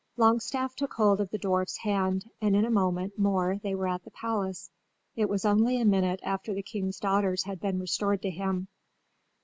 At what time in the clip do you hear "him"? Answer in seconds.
8.31-8.67